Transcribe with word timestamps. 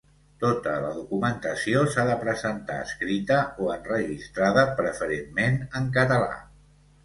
Tota 0.43 0.71
la 0.85 0.87
documentació 0.95 1.83
s'ha 1.97 2.07
de 2.07 2.15
presentar 2.23 2.79
escrita 2.87 3.39
o 3.61 3.69
enregistrada 3.77 4.67
preferentment 4.83 5.65
en 5.83 5.97
català. 6.01 6.35